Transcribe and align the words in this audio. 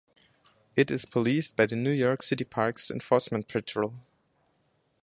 It 0.75 0.89
is 0.89 1.05
policed 1.05 1.55
by 1.55 1.67
the 1.67 1.75
New 1.75 1.91
York 1.91 2.23
City 2.23 2.43
Parks 2.43 2.89
Enforcement 2.89 3.47
Patrol. 3.47 3.93